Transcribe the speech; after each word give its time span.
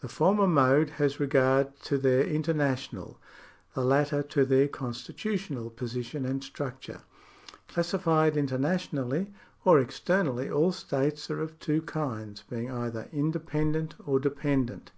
The 0.00 0.08
former 0.08 0.46
mode 0.46 0.90
has 1.00 1.18
regard 1.18 1.80
to 1.84 1.96
their 1.96 2.26
international, 2.26 3.18
the 3.72 3.82
latter 3.82 4.22
to 4.24 4.44
their 4.44 4.68
constitu 4.68 5.32
tional 5.32 5.74
position 5.74 6.26
and 6.26 6.44
structure. 6.44 7.00
Classified 7.68 8.36
internationally 8.36 9.32
or 9.64 9.80
externally, 9.80 10.50
all 10.50 10.72
states 10.72 11.30
are 11.30 11.40
of 11.40 11.58
two 11.58 11.80
kinds, 11.80 12.44
being 12.50 12.70
either 12.70 13.08
indepen 13.14 13.72
dent 13.72 13.94
or 14.04 14.20
dependent. 14.20 14.90